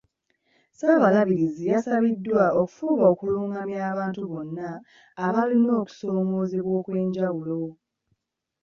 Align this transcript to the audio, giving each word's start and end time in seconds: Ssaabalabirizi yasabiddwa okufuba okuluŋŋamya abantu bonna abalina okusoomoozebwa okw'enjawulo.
Ssaabalabirizi 0.71 1.63
yasabiddwa 1.73 2.43
okufuba 2.61 3.03
okuluŋŋamya 3.13 3.79
abantu 3.91 4.21
bonna 4.31 4.69
abalina 5.25 5.71
okusoomoozebwa 5.81 6.73
okw'enjawulo. 6.79 7.61